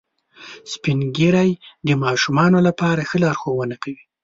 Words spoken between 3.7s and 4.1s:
کوي